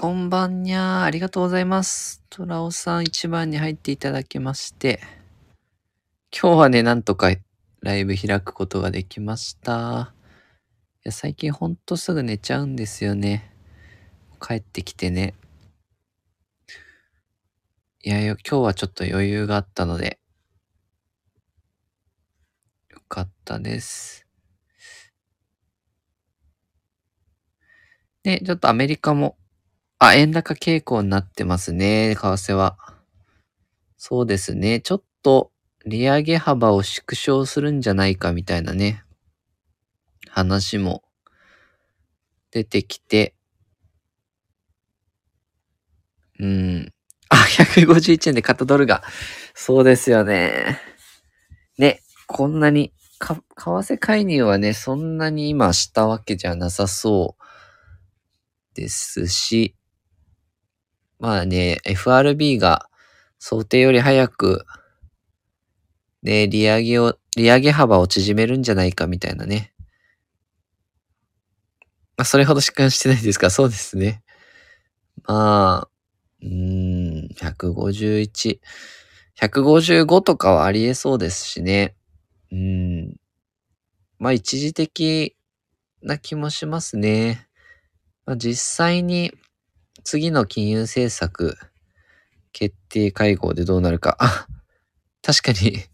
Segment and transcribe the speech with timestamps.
[0.00, 1.02] こんばんにゃー。
[1.02, 2.22] ありがとうございます。
[2.30, 5.00] トラオさん一番に入っていただきまして。
[6.30, 7.34] 今日はね、なんとか
[7.80, 10.14] ライブ開くことができました。
[10.98, 13.52] いや、最近ほんとすぐ寝ちゃうんですよね。
[14.40, 15.34] 帰ってきてね。
[18.04, 20.20] いや、今日はちょっと余裕があったので。
[22.90, 24.24] よかったです。
[28.22, 29.36] で、ちょっとアメリカも、
[30.00, 32.76] あ、円高傾向になってますね、為替は。
[33.98, 34.80] そうですね。
[34.80, 35.52] ちょっと
[35.84, 39.04] 利上げ幅を縮小するんじゃないかみたいなね、
[40.30, 41.02] 話も
[42.50, 43.34] 出てきて、
[46.38, 46.92] うん。
[47.30, 49.02] あ、151円で買ったドルが。
[49.54, 50.80] そうですよね。
[51.78, 57.44] ね、こんなに、か、為替介入はね、そんなに今したわけじゃなさそう
[58.74, 59.74] ですし、
[61.20, 62.88] まあね、FRB が
[63.38, 64.64] 想定より早く、
[66.22, 69.72] ね、利上げを、利上げ幅を縮めるんじゃないかみたいなね。
[72.16, 73.50] まあ、それほどしかしてないですか？
[73.50, 74.22] そうですね。
[75.24, 75.90] まあ、
[76.42, 78.60] うん、151、
[79.40, 81.94] 155とかはありえそうですしね。
[82.52, 83.16] うん。
[84.18, 85.36] まあ一時的
[86.02, 87.46] な気もしますね。
[88.26, 89.32] まあ、実際に
[90.10, 91.58] 次の金融政策
[92.54, 94.16] 決定会合でどうなるか。
[94.20, 94.46] あ、
[95.20, 95.84] 確かに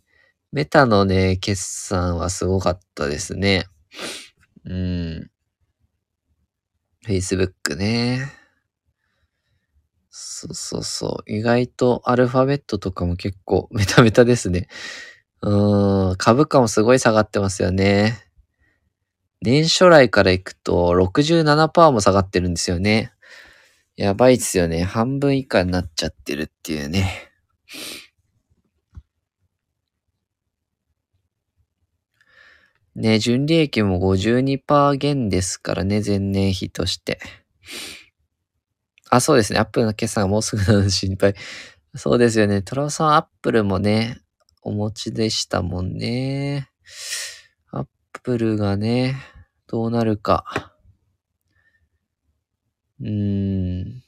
[0.52, 3.66] メタのね、決算はすごかったですね。
[4.66, 5.30] うん。
[7.04, 8.30] Facebook ね。
[10.10, 11.32] そうそうそう。
[11.32, 14.68] 意外とアルファベットとかも結構メタメタですね。
[15.42, 16.16] うーん。
[16.18, 18.24] 株価もすごい下がってますよね。
[19.42, 23.10] 年初来からいくと67%も下がってるんですよね。
[23.96, 24.82] やばいっすよね。
[24.82, 27.30] 半分以下になっちゃってるっていうね。
[32.96, 37.18] ね、純利益も52%減ですからね、前年比として。
[39.10, 39.58] あ、そうですね。
[39.58, 41.34] アップルの決算がもうすぐなので心配。
[41.94, 42.62] そうですよね。
[42.62, 44.18] トラさん、アップルもね、
[44.62, 46.68] お持ちでしたもんね。
[47.70, 47.86] アッ
[48.22, 49.16] プルがね、
[49.68, 50.73] どうなるか。
[53.00, 54.02] うん。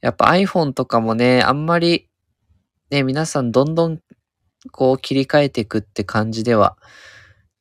[0.00, 2.08] やっぱ iPhone とかもね、あんまり、
[2.90, 4.00] ね、皆さんどんどん
[4.70, 6.76] こう切り替えていくって感じでは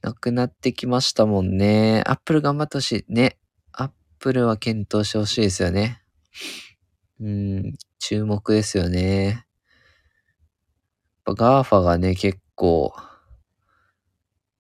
[0.01, 2.03] なくなってきましたもんね。
[2.05, 3.13] Apple 頑張ってほしい。
[3.13, 3.37] ね。
[3.71, 6.03] Apple は検討してほしいですよね。
[7.19, 9.45] うん、注目ですよね。
[11.25, 12.93] やっぱ GAFA がね、結構、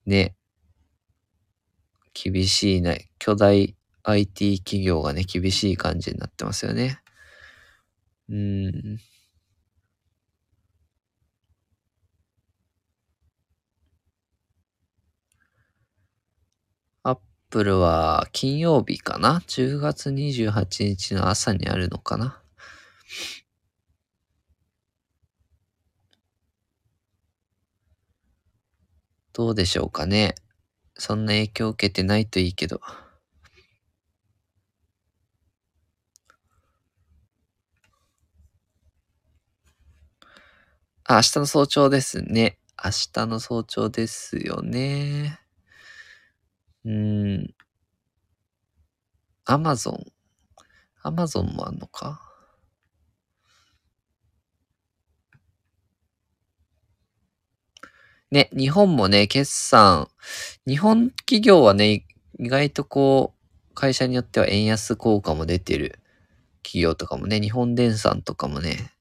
[0.05, 0.35] ね、
[2.13, 3.09] 厳しいね。
[3.19, 6.99] 巨大 IT 企業がね、厳しい感じになってますよね。
[8.29, 8.99] うん。
[17.03, 17.17] アッ
[17.49, 22.41] プルは金曜日かな ?10 月28日の朝にあるのかな？
[29.33, 30.35] どうでしょうかね。
[30.97, 32.81] そんな影響を受けてないといいけど。
[41.07, 42.57] あ、明日の早朝ですね。
[42.83, 45.39] 明日の早朝ですよね。
[46.83, 47.55] うーん。
[49.47, 50.03] アマゾン。
[51.03, 52.21] アマゾンもあんのか？
[58.31, 60.07] ね、日本もね、決算、
[60.67, 62.05] 日本企業はね、
[62.39, 63.33] 意外とこ
[63.71, 65.99] う、会社によっては円安効果も出てる
[66.63, 68.91] 企業とかもね、日本電産とかもね、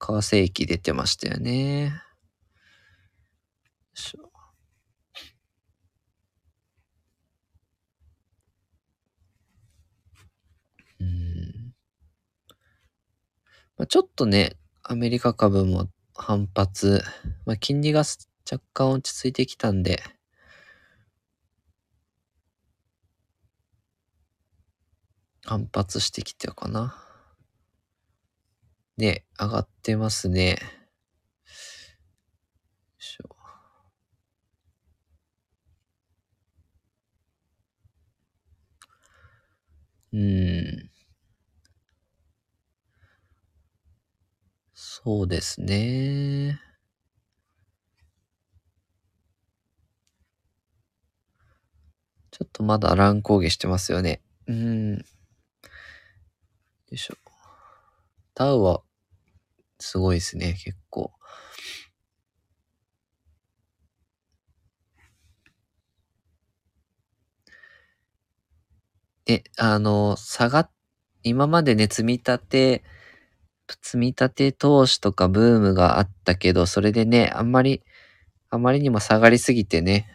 [0.00, 2.02] 為替益出てましたよね。
[13.80, 17.02] まあ、ちょっとね、アメリカ株も反発、
[17.46, 20.02] まあ、金利が若干落ち着いてきたんで、
[25.46, 27.09] 反発してきてるかな。
[29.00, 30.58] ね、上がってますね。
[40.12, 40.90] うん。
[44.74, 46.60] そうですね。
[52.32, 54.20] ちょっとまだ乱高下してますよね。
[54.46, 54.94] うん。
[54.96, 55.02] よ
[56.90, 57.14] いしょ。
[58.34, 58.82] ダウは、
[59.80, 61.12] すごいですね、結構。
[69.24, 70.70] で、あの、下がっ、
[71.22, 72.84] 今までね、積み立て、
[73.82, 77.82] 積み立て投資とかブームがあったけど、それでね、あんまり、
[78.50, 80.08] あまりにも下がりすぎてね、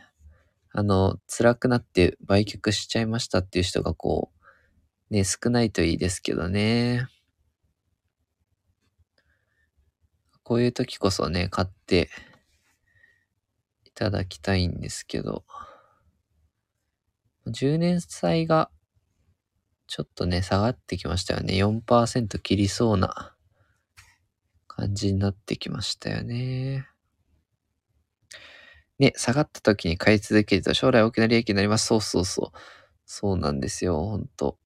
[0.73, 4.31] あの、辛くなって売却しちゃいましたっていう人がこ
[5.11, 7.07] う、ね、少ないといいですけどね。
[10.45, 12.07] こういう時こそね、買って
[13.83, 15.43] いただきたいんですけど、
[17.47, 18.69] 10年債が
[19.87, 21.55] ちょっとね、下がってきましたよね。
[21.55, 23.35] 4%切りそうな
[24.67, 26.87] 感じになってきましたよね。
[28.99, 31.87] ね、下がった時に買い続けると将来大きな利益になります。
[31.87, 32.57] そうそうそう。
[33.07, 34.59] そうなんですよ、ほんと。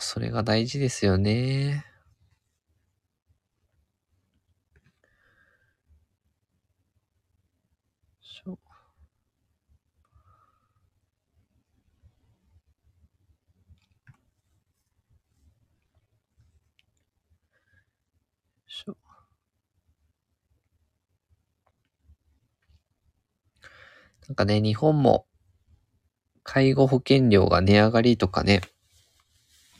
[0.00, 1.93] それが大事ですよね。
[24.28, 25.26] なんかね、日本も
[26.42, 28.62] 介護保険料が値上がりとかね、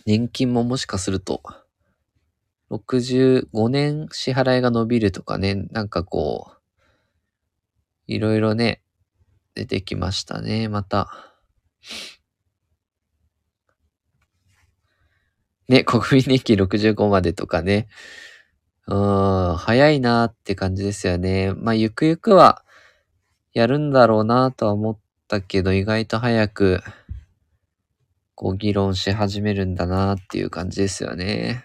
[0.06, 1.42] 年金ももしかすると、
[2.70, 6.54] 65年支払いが伸びるとかね、なんかこう、
[8.06, 8.82] いろいろね、
[9.54, 11.08] 出てきましたね、また。
[15.68, 17.88] ね、国民年金65までとかね。
[18.86, 21.54] うん、早いなーって感じですよね。
[21.54, 22.64] まあ、ゆくゆくは、
[23.54, 24.98] やるんだろうなとは思っ
[25.28, 26.82] たけど、意外と早く、
[28.36, 31.64] こう、議論し始めるんだなっていう感じですよね。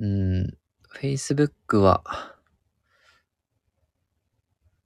[0.00, 0.56] うん、
[1.00, 2.02] Facebook は、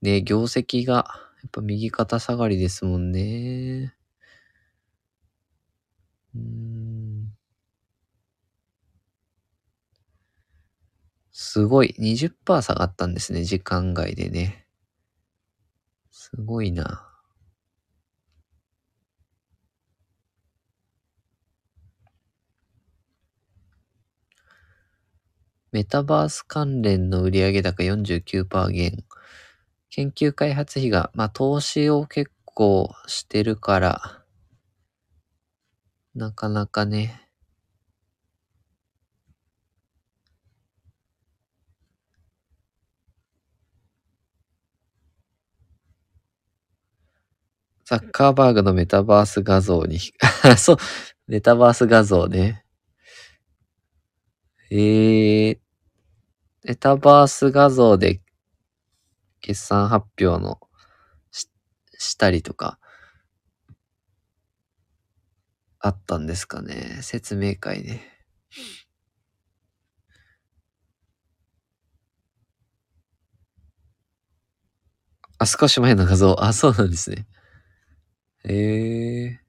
[0.02, 1.06] ね、業績が、
[1.42, 3.94] やっぱ右肩下がりですもんね。
[6.34, 7.32] うん。
[11.32, 11.94] すごい。
[11.98, 13.44] 20%下がったんですね。
[13.44, 14.66] 時間外でね。
[16.10, 17.08] すごいな。
[25.72, 29.04] メタバース関連の売上高49%減。
[29.94, 34.24] 研究開発費が、まあ、投資を結構してるから、
[36.14, 37.28] なかなかね。
[47.84, 49.98] ザッカーバーグのメタバース画像に、
[50.56, 50.76] そう、
[51.26, 52.64] メタバース画像ね。
[54.70, 55.58] えー、
[56.64, 58.22] メタバース画像で
[59.42, 60.60] 決算発表の
[61.30, 61.50] し
[61.98, 62.78] したりとか、
[65.80, 67.00] あったんですかね。
[67.02, 68.00] 説明会で。
[75.38, 76.42] あ、少し前の画像。
[76.42, 77.26] あ、そうなんですね。
[78.44, 79.40] へえ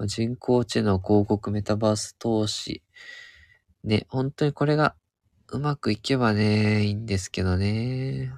[0.00, 0.06] ー。
[0.06, 2.82] 人工知能、広告、メタバース投資。
[3.84, 4.96] ね、本当にこれが
[5.48, 8.32] うまくいけばね、いいんですけどね。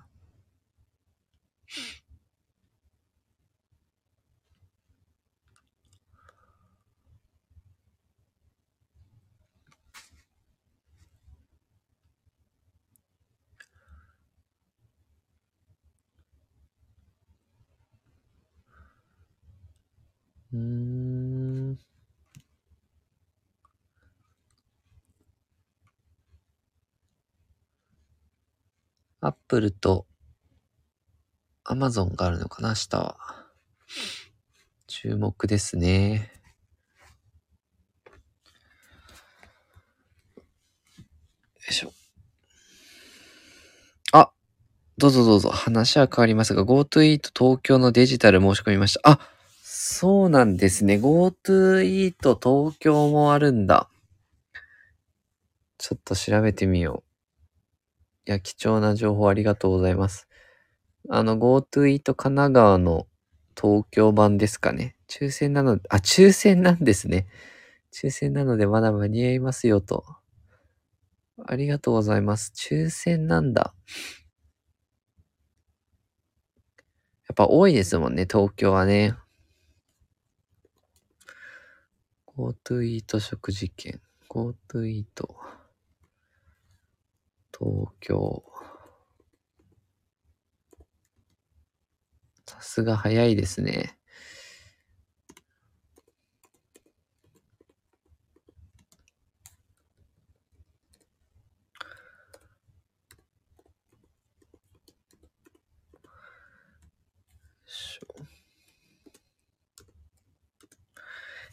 [20.52, 21.78] うん。
[29.20, 30.06] アップルと
[31.64, 33.16] アマゾンがあるのかな、明日は。
[34.86, 36.30] 注目ですね。
[40.36, 40.42] よ
[41.68, 41.92] いしょ。
[44.12, 44.30] あ、
[44.96, 45.50] どうぞどうぞ。
[45.50, 49.10] 話は変わりますが、GoTo イート東京のデジタル申し込みました。
[49.10, 49.35] あ、
[49.88, 50.96] そうなんですね。
[50.96, 53.88] GoTo イート東京もあるんだ。
[55.78, 57.04] ちょっと調べてみよ
[58.26, 58.28] う。
[58.28, 60.26] いや、貴重な情報ありがとうございます。
[61.08, 63.06] あの、GoTo イート神奈川の
[63.56, 64.96] 東京版ですかね。
[65.08, 67.28] 抽選なの、あ、抽選なんですね。
[67.92, 70.04] 抽選なのでまだ間に合いますよと。
[71.46, 72.52] ありがとうございます。
[72.56, 73.72] 抽選なんだ。
[77.28, 79.14] やっぱ多いですもんね、東京はね。
[82.36, 83.98] GoTo イート食事券。
[84.28, 85.36] GoTo イート。
[87.58, 88.44] 東京。
[92.46, 93.95] さすが早いですね。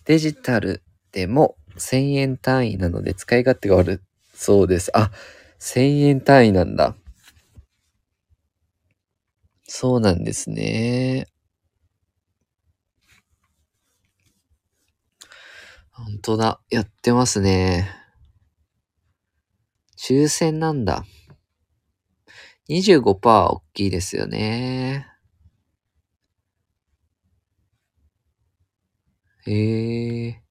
[0.05, 4.01] デジタルでも1000円単位なので使い勝手が悪
[4.33, 4.91] そうです。
[4.93, 5.11] あ、
[5.59, 6.95] 1000円単位なんだ。
[9.63, 11.27] そうなんですね。
[15.91, 16.59] 本当だ。
[16.69, 17.89] やってますね。
[19.97, 21.05] 抽選なんだ。
[22.67, 25.12] 25%大きいですよね。
[29.45, 30.43] へえ。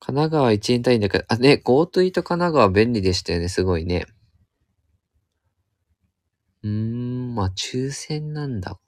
[0.00, 4.04] 神奈川1円単位だから、あ、ね、GoTo イート神奈川便利でしたよね、すごいね。
[6.64, 8.78] うーん、まあ、抽選なんだ。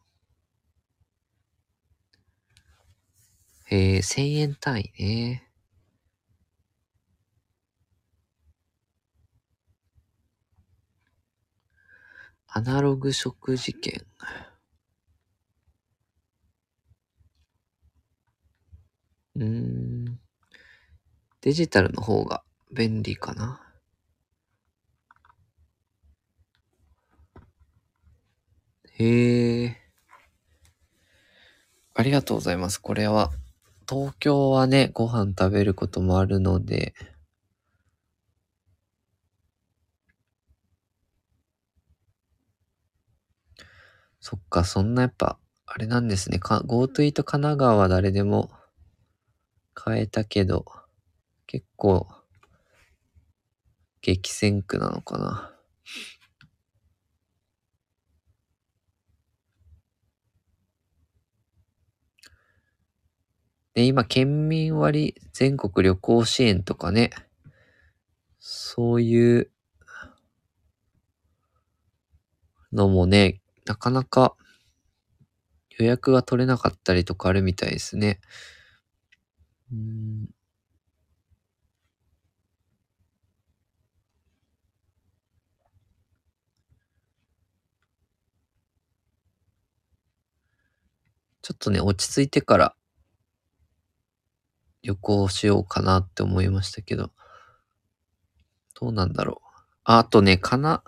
[3.67, 5.44] へえ、1000円単位ね。
[12.57, 14.07] アナログ食事券。
[19.35, 20.21] うーん。
[21.41, 23.61] デジタルの方が便利かな。
[28.93, 29.77] へえ。
[31.95, 32.79] ありがとうございます。
[32.79, 33.33] これは、
[33.89, 36.95] 東京はね、ご飯食べることもあるので、
[44.27, 46.39] そっか、そんなやっぱ、あれなんですね。
[46.41, 48.51] GoTo イート神奈川は誰でも
[49.75, 50.65] 買えたけど、
[51.47, 52.09] 結構、
[54.01, 55.55] 激戦区なのかな。
[63.75, 67.11] で、今、県民割全国旅行支援とかね、
[68.39, 69.51] そういう
[72.73, 74.35] のもね、なかなか
[75.79, 78.21] 予約が取れなかったりとかあるみたいですね。
[79.71, 80.29] うん。
[91.43, 92.75] ちょっとね、落ち着いてから
[94.85, 97.11] 旅行しようかなって思いましたけど、
[98.81, 99.61] どうなんだろう。
[99.85, 100.83] あとね、かな、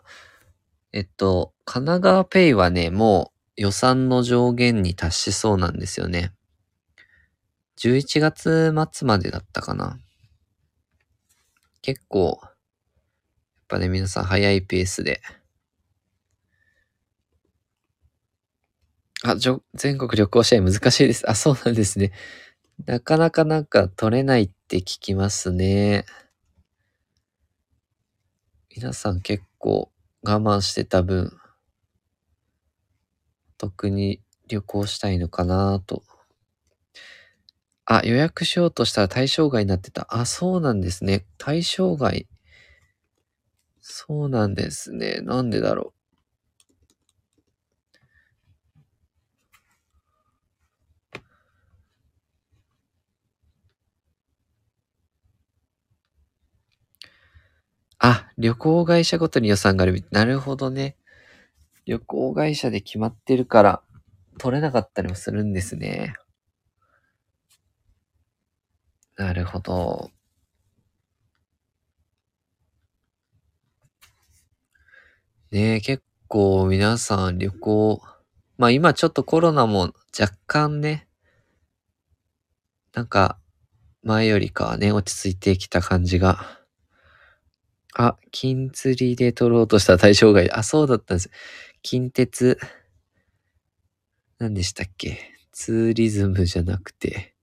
[0.96, 6.32] えっと、神奈川ペイはね、もう予算の上限に達しそうなんですよね。
[7.76, 9.98] 11月末までだったかな。
[11.82, 12.54] 結構、やっ
[13.68, 15.20] ぱね、皆さん早いペースで。
[19.22, 21.28] あ、じょ、全国旅行支援難しいです。
[21.28, 22.12] あ、そうなんですね。
[22.86, 26.06] なかなかなんか取れないって聞きますね。
[28.74, 29.90] 皆さん結構
[30.26, 31.32] 我慢してた分、
[33.58, 36.02] 特に旅行したいのかなと。
[37.84, 40.06] あ、予約しようとしたら対象外になってた。
[40.10, 41.26] あ、そうなんですね。
[41.36, 42.26] 対象外。
[43.80, 45.20] そうなんですね。
[45.22, 46.00] なんでだろう。
[58.00, 60.96] あ、旅行会社ごとに予算があるみなるほどね。
[61.86, 63.82] 旅行会社で決まってるから、
[64.38, 66.14] 取れなかったりもするんですね。
[69.16, 70.10] なるほど。
[75.50, 78.00] ねえ、結構皆さん旅行、
[78.58, 81.08] まあ今ちょっとコロナも若干ね、
[82.94, 83.38] なんか
[84.02, 86.55] 前よりかはね、落ち着いてきた感じが。
[87.98, 90.50] あ、金釣りで取ろうとした対象外。
[90.52, 91.30] あ、そうだったんです。
[91.82, 92.58] 近鉄、
[94.38, 95.18] 何でしたっけ？
[95.50, 97.34] ツーリズムじゃなくて、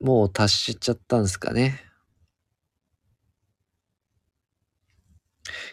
[0.00, 1.80] もう達しちゃったんですかね。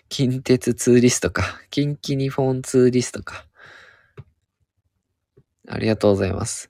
[0.07, 1.59] 近鉄ツーリストか。
[1.71, 3.47] 近畿日本ツーリストか。
[5.67, 6.69] ありがとうございます。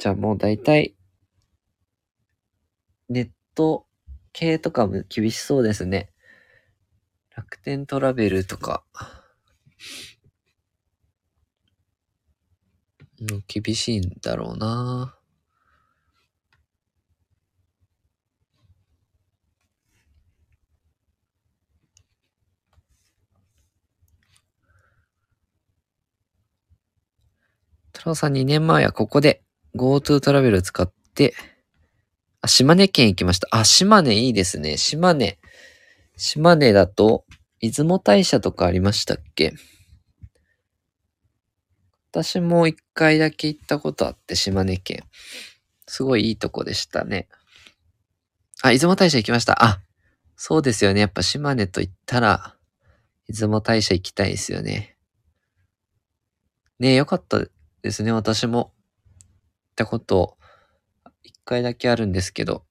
[0.00, 0.96] じゃあもう大体、
[3.10, 3.84] ネット
[4.32, 6.10] 系とかも厳しそうですね。
[7.36, 8.82] 楽天トラベルとか。
[13.20, 15.18] もう、厳しいんだろうな
[27.92, 29.42] 太郎さん2年前はここで
[29.76, 31.34] GoTo トラベル使って、
[32.40, 33.48] あ、島根県行きました。
[33.50, 34.76] あ、島根いいですね。
[34.76, 35.38] 島根。
[36.16, 37.24] 島根だと、
[37.60, 39.54] 出雲大社とかありましたっけ？
[42.10, 45.04] 私も一回だけ行ったことあって、島根県。
[45.86, 47.28] すごいいいとこでしたね。
[48.62, 49.64] あ、出雲大社行きました。
[49.64, 49.80] あ、
[50.36, 51.00] そうですよね。
[51.00, 52.56] やっぱ島根と言ったら、
[53.28, 54.96] 出雲大社行きたいですよね。
[56.78, 57.44] ねえ、よかった
[57.82, 58.10] ですね。
[58.12, 58.72] 私も
[59.80, 60.36] ったこと
[61.22, 62.64] 一回だけあるんですけど、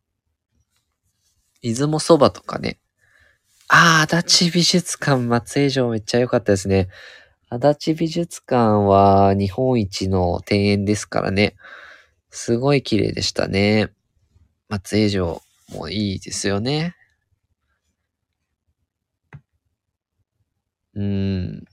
[1.61, 2.79] 出雲そばとかね。
[3.67, 6.89] ああ、足立美術館松江城めっちゃ良かったですね。
[7.49, 11.55] 足立美術館は日本一の庭園ですからね。
[12.31, 13.91] すごい綺麗でしたね。
[14.69, 16.95] 松江城もいいですよね。
[20.93, 21.63] うん。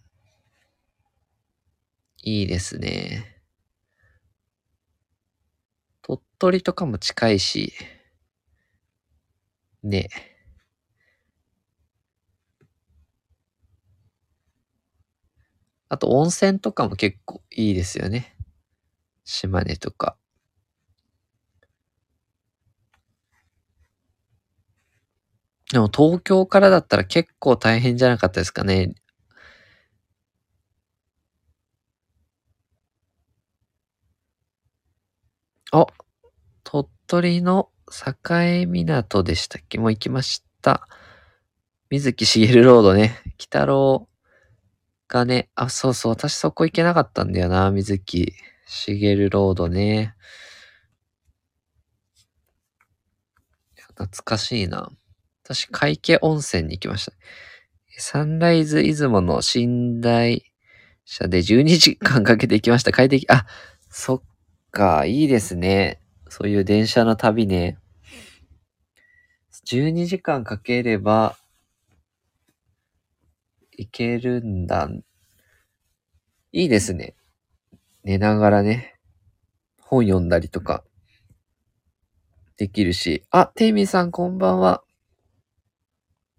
[2.23, 3.41] いいですね。
[6.03, 7.73] 鳥取とかも近いし、
[9.83, 10.09] ね。
[15.89, 18.37] あと温泉とかも結構いいですよね。
[19.25, 20.17] 島根とか。
[25.73, 28.95] でも東京からだったら結構大変じゃなかったですかね。
[35.73, 35.87] あ、
[37.07, 38.15] 取の境
[38.67, 39.79] 港でしたっけ？
[39.79, 40.89] もう行きました。
[41.91, 43.23] 水木しげるロードね。
[43.39, 44.09] 北郎
[45.09, 48.33] がね、あ、そうそう、私そこ行けなかったんだよな、水木
[48.67, 50.15] しげるロードね。
[53.77, 54.91] 懐かしいな。
[55.45, 57.13] 私、海家温泉に行きました。
[57.99, 60.53] サンライズ出雲の寝台
[61.05, 62.91] 車で12時間かけて行きました。
[62.91, 63.47] 快適、あ、
[63.89, 64.23] そっ
[64.73, 66.03] か、いいですね。
[66.29, 67.79] そういう電車の旅ね。
[69.65, 71.37] 12時間かければ、
[73.73, 74.89] 行けるんだ。
[76.53, 77.15] いいですね。
[78.05, 78.95] 寝ながらね、
[79.81, 80.85] 本読んだりとか、
[82.57, 83.25] できるし。
[83.31, 84.83] あ、テイミーさんこんばんは。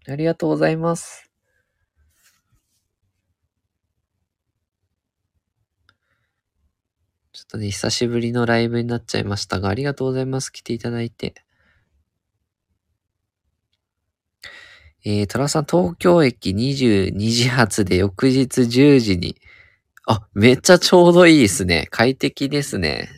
[0.06, 1.27] ありがとうございます。
[7.38, 10.50] ちょっとね、久しぶりのライブになっちゃいましたが、ありがとうございます。
[10.50, 11.34] 来ていただいて。
[15.04, 19.36] えー、トラさん、東京駅22時発で翌日10時に。
[20.04, 21.86] あ、めっちゃちょうどいいですね。
[21.92, 23.08] 快適ですね。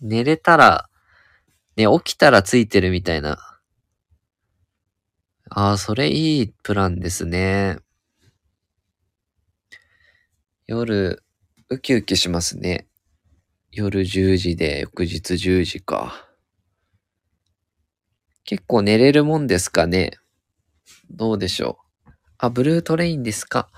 [0.00, 0.88] 寝れたら、
[1.76, 3.60] ね、起きたらついてるみたいな。
[5.50, 7.76] ああ、それいいプランですね。
[10.66, 11.22] 夜、
[11.68, 12.87] ウキウキしますね。
[13.78, 16.26] 夜10時で翌日10時か。
[18.44, 20.18] 結構寝れるもんですかね？
[21.10, 22.10] どうでしょう？
[22.38, 23.68] あ、ブルートレインですか？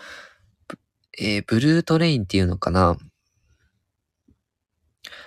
[1.19, 2.97] えー、ブルートレインっていうのかな？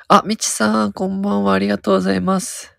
[0.07, 1.53] あ、みちさん、こんばんは。
[1.53, 2.75] ありがとうございます。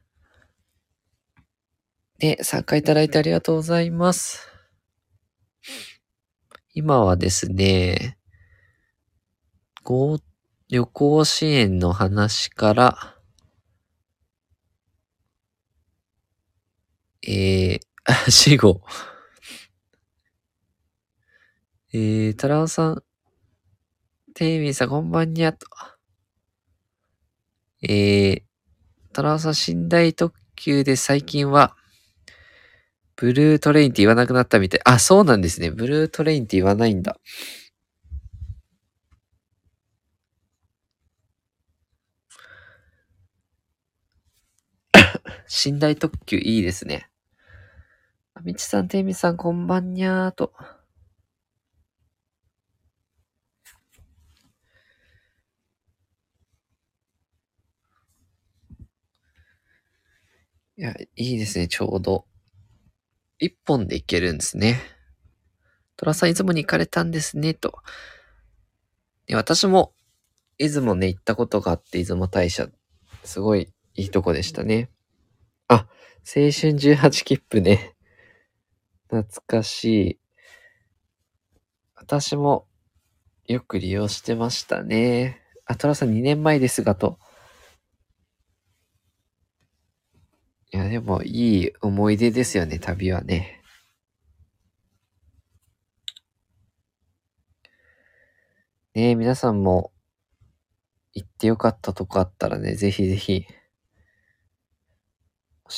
[2.19, 4.49] ね、参加いただいてありがとうございます。
[6.73, 8.19] 今はですね、
[10.75, 13.17] 旅行支援の話から、
[17.25, 17.81] えー、
[18.29, 18.83] 死後。
[21.93, 23.05] えー、トラオさん、
[24.35, 25.65] テイミーさん、こんばんにゃと。
[27.89, 28.43] えー、
[29.13, 31.77] トラオさん、寝台特急で最近は、
[33.15, 34.81] ブルートレインって言わなくなったみたい。
[34.85, 35.71] あ、そうなんですね。
[35.71, 37.21] ブルートレインって言わないんだ。
[45.65, 47.09] 寝台特急いいですね。
[48.35, 50.53] あみちさん、ていみさん、こんばんにゃーと。
[60.77, 62.27] いや、いいですね、ちょうど。
[63.39, 64.81] 一本で行けるんですね。
[65.97, 67.79] トラさん、出雲に行かれたんですね、と。
[69.33, 69.95] 私も、
[70.59, 72.69] 出雲ね、行ったことがあって、出雲大社。
[73.23, 74.91] すごいいいとこでしたね。
[75.69, 77.95] あ、青春18切符ね。
[79.09, 80.19] 懐かしい。
[81.95, 82.67] 私も
[83.47, 85.41] よく利用してましたね。
[85.67, 87.19] あ、トラさん2年前ですが、と。
[90.73, 93.63] いや、でもいい思い出ですよね、旅はね。
[98.95, 99.93] ねえ、皆さんも
[101.13, 103.47] 行ってよかったとこあったらね、ぜひぜひ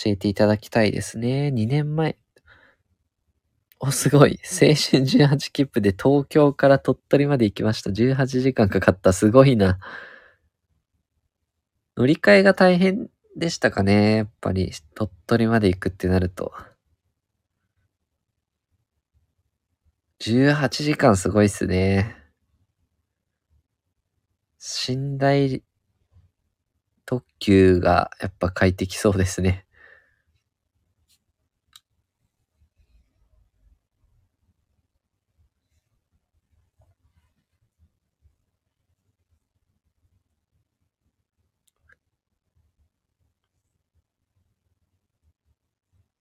[0.05, 1.49] 教えていただきたいですね。
[1.49, 2.19] 2年前。
[3.81, 4.39] お、すごい。
[4.45, 7.91] 青春18切符で東京から鳥取まで行きました。
[7.91, 9.13] 18時間かかった。
[9.13, 9.79] すごいな。
[11.97, 14.17] 乗り換えが大変でしたかね。
[14.17, 16.53] やっぱり、鳥取まで行くってなると。
[20.21, 22.17] 18時間すごいっすね。
[24.89, 25.63] 寝台
[27.05, 29.66] 特急がやっぱ快適そうですね。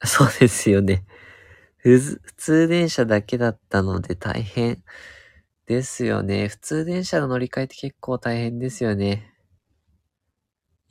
[0.07, 1.03] そうですよね。
[1.77, 4.83] 普通電車だけだったので大変
[5.67, 6.47] ですよね。
[6.49, 9.33] 普通電車の乗り換えって結構大変ですよね。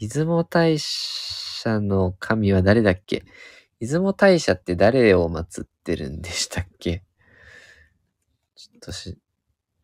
[0.00, 3.24] 出雲大社の神は誰だっけ？
[3.80, 7.04] 出雲大社って誰を祀ってるんでしたっけ？
[8.56, 9.18] ちょっとし、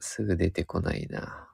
[0.01, 1.50] すぐ出てこないな。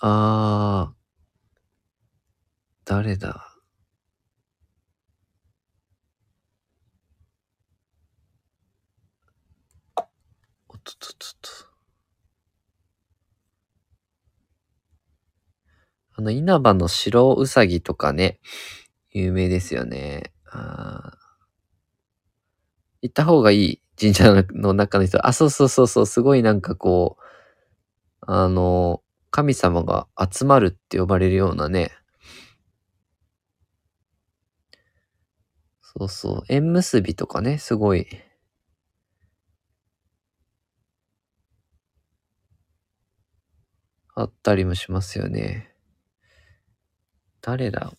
[0.00, 0.94] あー、
[2.84, 3.54] 誰だ？
[10.68, 11.70] おっとっとっとっと。
[16.16, 18.40] あの、稲葉の白うさぎとかね、
[19.12, 20.32] 有名ですよね。
[20.46, 21.12] あ
[23.02, 25.26] 行った方がいい神社の中の人。
[25.26, 27.22] あ、そうそうそうそう、すごいなんかこう、
[28.26, 31.92] あの、神様が集まるって呼ばれるようなね。
[35.82, 36.42] そうそう。
[36.48, 38.06] 縁結びとかね、すごい。
[44.14, 45.74] あったりもしますよね。
[47.42, 47.92] 誰だ？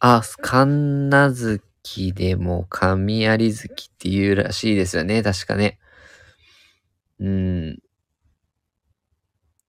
[0.00, 5.22] あ、神奈月でも神有月っていうらしいですよね。
[5.22, 5.78] 確かね。
[7.18, 7.78] うん。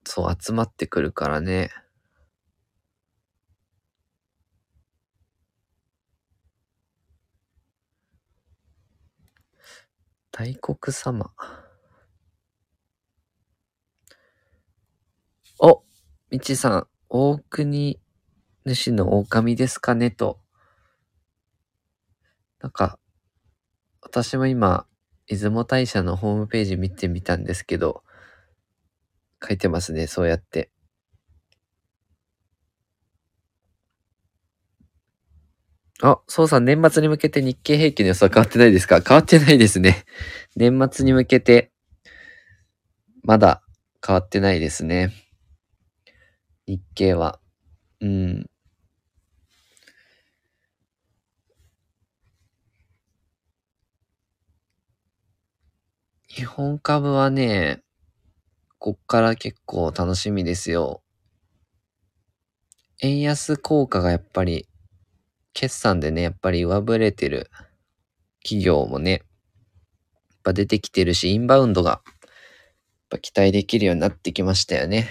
[0.06, 1.70] そう、集まってくるからね。
[10.32, 11.32] 大黒様。
[15.60, 15.82] お、
[16.30, 17.98] みちさん、大国
[18.74, 20.40] 主の狼ですかねと。
[22.60, 22.98] なんか、
[24.02, 24.86] 私も今、
[25.26, 28.02] 出雲大社のホームページ見てみたんですけど、
[29.46, 30.70] 書いてますね、そうやって。
[36.00, 39.00] あ、そうさん、年末に向けて日経平均の予想変わってないですか？
[39.00, 40.04] 変わってないですね。
[40.56, 41.72] 年末に向けて、
[43.22, 43.62] まだ
[44.06, 45.12] 変わってないですね。
[46.66, 47.40] 日経は。
[48.00, 48.47] うん。
[56.38, 57.82] 日本株はね、
[58.78, 61.02] こっから結構楽しみですよ。
[63.00, 64.68] 円安効果がやっぱり、
[65.52, 67.50] 決算でね、やっぱり上振れてる
[68.44, 69.20] 企業もね、やっ
[70.44, 72.28] ぱ出てきてるし、インバウンドが、やっ
[73.10, 75.08] ぱ期待できるようになってきましたよね。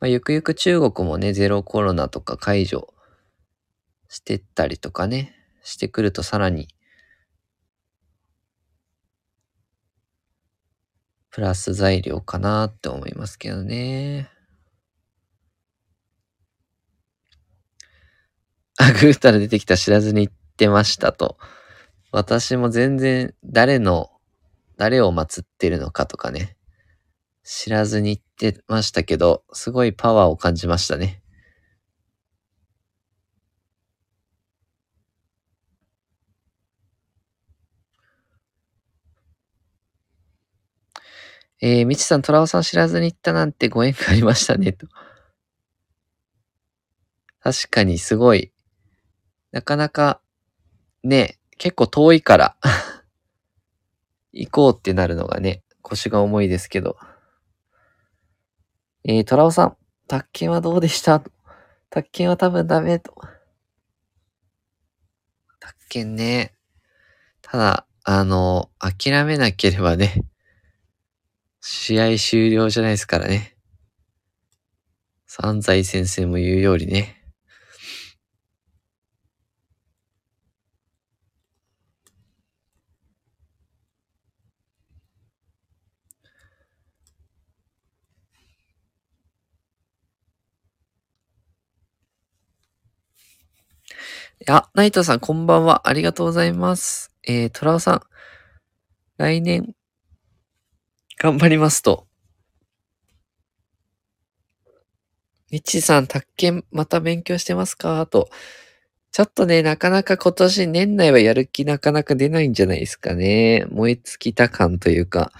[0.00, 2.94] まあ、ゆくゆく中国もね、ゼロコロナとか解除
[4.08, 6.68] してったりとかね、してくるとさらに、
[11.30, 14.30] プラス材料かなって思いますけどね。
[18.78, 21.36] あ、グーったら出てきた知らずに言ってましたと。
[22.12, 24.10] 私も全然誰の、
[24.76, 26.56] 誰を祀ってるのかとかね、
[27.44, 31.20] 知らずに言ってましたけど、すごいパワーを感じましたね。
[41.60, 44.86] えー、みちさん、トラオさん知らずに行ったなんてご縁がありましたね、と。
[47.40, 48.52] 確かにすごい、
[49.50, 50.20] なかなか、
[51.02, 52.56] ね、結構遠いから
[54.32, 56.96] 行こうってなるのがね、腰が重いですけど。
[59.10, 61.22] えー、トラオさん、宅建はどうでした？
[61.88, 63.14] 宅建は多分ダメと。
[65.58, 66.52] 宅建ね。
[67.40, 70.26] ただ、あの、諦めなければね、
[71.62, 73.56] 試合終了じゃないですからね。
[75.26, 77.17] 三財先生も言うようにね。
[94.50, 95.90] あ、ナイトさん、こんばんは。
[95.90, 97.12] ありがとうございます。
[97.22, 98.00] えー、トラオさん、
[99.18, 99.74] 来年、
[101.18, 102.06] 頑張りますと。
[105.50, 108.06] みちさん、宅建また勉強してますか？
[108.06, 108.30] と。
[109.12, 113.66] ちょっとね、なかなか今年年内はやる気なかなか出ないんじゃないですかね。
[113.70, 115.30] 燃え尽きた感というか。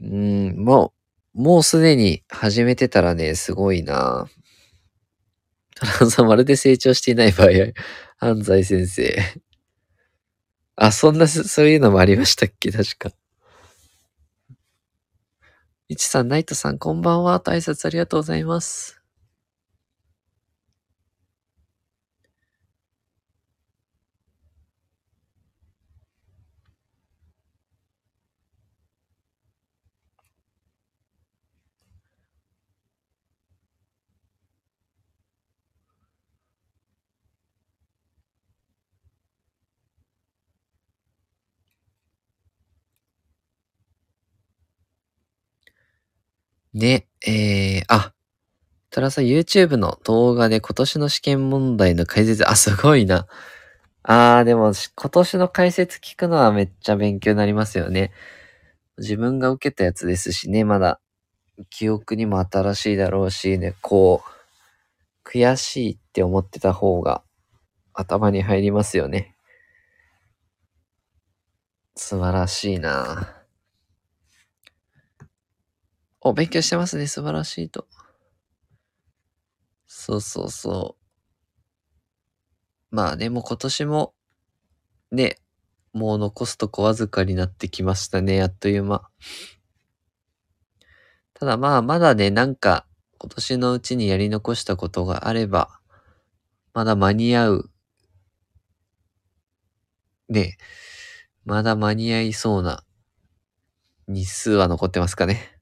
[0.00, 0.92] うん、も
[1.34, 4.28] う、もうすでに始めてたらね、すごいな。
[5.80, 7.48] トランさん、まるで成長していない場合、
[8.20, 9.16] 安西先生。
[10.76, 12.70] あ、そんな、そういうのもありましたっけ？
[12.72, 13.10] 確か。
[15.88, 17.40] いちさん、ナイトさん、こんばんは。
[17.40, 18.99] と挨拶ありがとうございます。
[46.80, 48.14] ね、えー、あ、
[48.88, 53.26] トラさん YouTube の動画で今年の試験問題の解説、あ、すごいな。
[54.02, 58.12] あー、でも今年の解説聞くのはめっちゃ勉強になりますよね。
[58.96, 61.00] 自分が受けたやつですしね、まだ
[61.68, 67.22] 記憶にも新しいだろうしね、こう、悔しいって思ってた方が
[67.92, 69.34] 頭に入りますよね。
[71.94, 73.39] 素晴らしいな
[76.22, 77.06] お、勉強してますね。
[77.06, 77.86] 素晴らしいと。
[79.86, 81.00] そうそうそう。
[82.90, 84.14] まあでもう今年も、
[85.12, 85.36] ね、
[85.92, 88.42] もう残すとこわずかになってきましたね。
[88.42, 89.08] あっという間。
[91.34, 92.86] ただまあまだね、なんか
[93.18, 95.70] 今年のうちにやり残したことがあれば、
[96.74, 97.70] まだ間に合う。
[100.28, 100.58] ね、
[101.44, 102.84] まだ間に合いそうな
[104.06, 105.59] 日数は残ってますかね。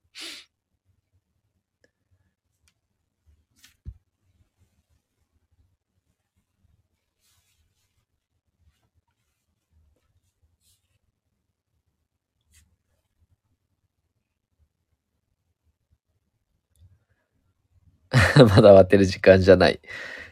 [18.46, 19.80] まだ終わってる時間じゃない。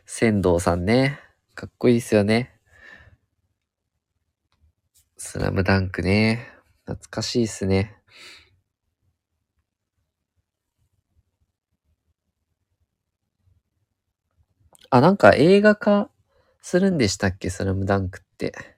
[0.05, 1.19] 仙道さんね。
[1.55, 2.53] かっこいいっすよね。
[5.16, 6.49] スラムダンクね。
[6.85, 7.97] 懐かしいっすね。
[14.90, 16.11] あ、なんか映画化
[16.62, 17.51] するんでしたっけ？
[17.51, 18.77] スラムダンクって。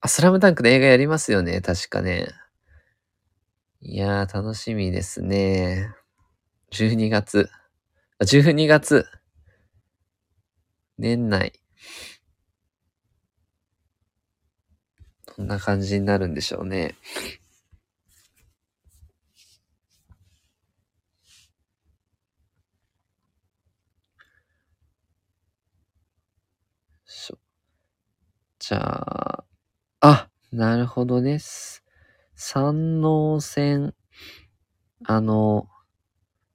[0.00, 1.60] あ、スラムダンクの映画やりますよね。
[1.60, 2.28] 確かね。
[3.80, 5.90] いやー、楽しみですね。
[6.70, 7.48] 12月。
[8.18, 9.06] あ、12月。
[10.98, 11.52] 年内。
[15.36, 16.94] どんな感じになるんでしょうね。
[28.68, 29.44] じゃあ、
[30.00, 31.84] あ、なるほどです。
[32.34, 33.94] 山王線、
[35.04, 35.68] あの、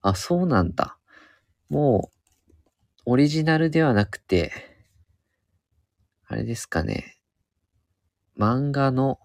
[0.04, 0.98] あ、そうなんだ。
[1.70, 2.12] も
[3.08, 4.52] う、オリジナルではなくて、
[6.28, 7.18] あれですかね。
[8.38, 9.20] 漫画の、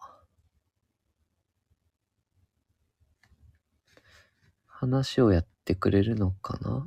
[4.69, 6.87] 話をやってくれるのかな？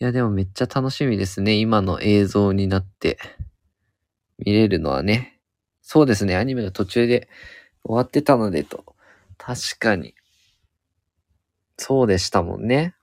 [0.00, 1.54] や、でもめっちゃ楽しみですね。
[1.54, 3.18] 今の映像になって
[4.38, 5.38] 見れるのはね。
[5.82, 6.36] そうですね。
[6.36, 7.28] アニメの途中で
[7.84, 8.84] 終わってたのでと。
[9.38, 10.14] 確かに。
[11.76, 12.94] そうでしたもんね。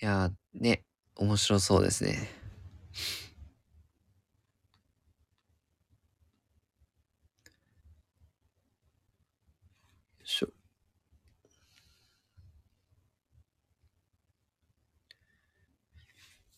[0.00, 0.84] いやー、ね、
[1.16, 2.43] 面白そうですね。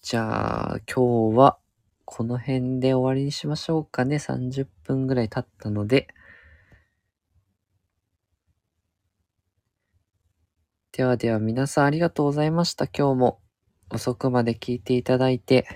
[0.07, 1.59] じゃあ、今日は
[2.05, 4.21] この辺で終わりにしましょうかね。
[4.21, 6.07] 30分ぐらい経ったので。
[10.93, 12.87] ではでは皆さんありがとうございました。
[12.87, 13.41] 今日も
[13.91, 15.67] 遅くまで聞いていただいて。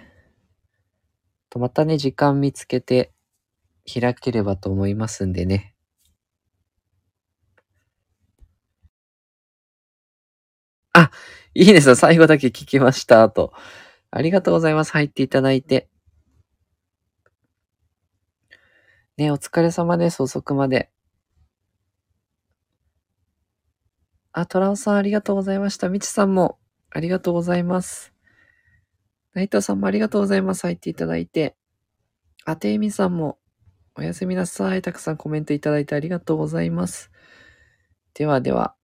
[1.50, 3.10] とまたね、時間見つけて
[3.92, 5.74] 開ければと思いますんでね。
[10.92, 11.10] あ、
[11.52, 11.96] いいですよ。
[11.96, 13.28] 最後だけ聞きました。
[13.28, 13.52] と。
[14.10, 14.92] ありがとうございます。
[14.92, 15.88] 入っていただいて。
[19.16, 20.22] ね、お疲れ様です。
[20.22, 20.90] 遅くまで。
[24.32, 25.88] あ、トラオさんありがとうございました。
[25.88, 26.58] みちさんも
[26.90, 28.12] ありがとうございます。
[29.34, 30.62] ナイトさんもありがとうございます。
[30.62, 31.56] 入っていただいて。
[32.44, 33.38] あていみさんも
[33.94, 34.82] おやすみなさい。
[34.82, 37.10] たくさんコメントいただいてありがとうございます。
[38.14, 38.74] ではでは、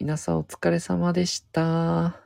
[0.00, 2.21] 皆さんお疲れ様でした。